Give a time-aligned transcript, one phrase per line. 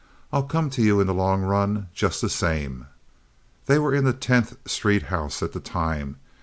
[0.33, 2.87] I'll come to you in the long run, just the same."
[3.67, 6.15] They were in the Tenth Street house at the time.